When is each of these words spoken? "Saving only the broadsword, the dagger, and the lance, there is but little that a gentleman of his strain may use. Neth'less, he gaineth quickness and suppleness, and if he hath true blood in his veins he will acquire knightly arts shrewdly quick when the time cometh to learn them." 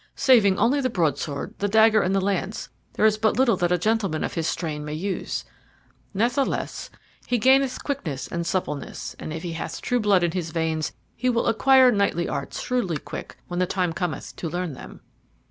"Saving 0.15 0.57
only 0.57 0.81
the 0.81 0.89
broadsword, 0.89 1.53
the 1.59 1.67
dagger, 1.67 2.01
and 2.01 2.15
the 2.15 2.19
lance, 2.19 2.69
there 2.93 3.05
is 3.05 3.19
but 3.19 3.37
little 3.37 3.55
that 3.57 3.71
a 3.71 3.77
gentleman 3.77 4.23
of 4.23 4.33
his 4.33 4.47
strain 4.47 4.83
may 4.83 4.95
use. 4.95 5.45
Neth'less, 6.11 6.89
he 7.27 7.37
gaineth 7.37 7.83
quickness 7.83 8.27
and 8.27 8.43
suppleness, 8.43 9.15
and 9.19 9.31
if 9.31 9.43
he 9.43 9.53
hath 9.53 9.79
true 9.79 9.99
blood 9.99 10.23
in 10.23 10.31
his 10.31 10.49
veins 10.49 10.91
he 11.15 11.29
will 11.29 11.45
acquire 11.45 11.91
knightly 11.91 12.27
arts 12.27 12.59
shrewdly 12.63 12.97
quick 12.97 13.37
when 13.47 13.59
the 13.59 13.67
time 13.67 13.93
cometh 13.93 14.35
to 14.37 14.49
learn 14.49 14.73
them." 14.73 15.01